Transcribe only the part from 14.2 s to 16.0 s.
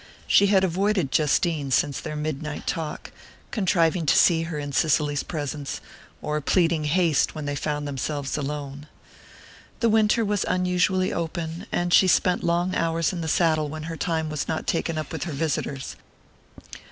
was not taken up with her visitors.